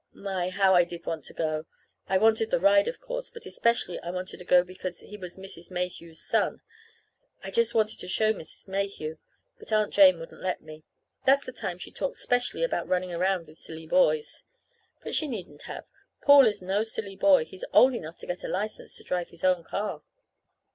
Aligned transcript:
My, 0.15 0.49
how 0.49 0.73
I 0.73 0.83
did 0.83 1.05
want 1.05 1.25
to 1.25 1.33
go! 1.35 1.67
I 2.09 2.17
wanted 2.17 2.49
the 2.49 2.59
ride, 2.59 2.87
of 2.87 2.99
course, 2.99 3.29
but 3.29 3.45
especially 3.45 3.99
I 3.99 4.09
wanted 4.09 4.37
to 4.39 4.43
go 4.43 4.63
because 4.63 5.01
he 5.01 5.15
was 5.15 5.37
Mrs. 5.37 5.69
Mayhew's 5.69 6.19
son. 6.19 6.61
I 7.43 7.51
just 7.51 7.75
wanted 7.75 7.99
to 7.99 8.07
show 8.07 8.33
Mrs. 8.33 8.67
Mayhew! 8.67 9.19
But 9.59 9.71
Aunt 9.71 9.93
Jane 9.93 10.19
wouldn't 10.19 10.41
let 10.41 10.59
me. 10.63 10.83
That's 11.25 11.45
the 11.45 11.51
time 11.53 11.77
she 11.77 11.91
talked 11.91 12.17
specially 12.17 12.63
about 12.63 12.87
running 12.87 13.13
around 13.13 13.45
with 13.45 13.59
silly 13.59 13.85
boys. 13.85 14.43
But 15.03 15.13
she 15.13 15.27
needn't 15.27 15.61
have. 15.67 15.85
Paul 16.23 16.47
is 16.47 16.63
no 16.63 16.81
silly 16.81 17.15
boy. 17.15 17.45
He's 17.45 17.63
old 17.71 17.93
enough 17.93 18.17
to 18.17 18.25
get 18.25 18.43
a 18.43 18.47
license 18.47 18.95
to 18.95 19.03
drive 19.03 19.29
his 19.29 19.43
own 19.43 19.63
car. 19.63 20.01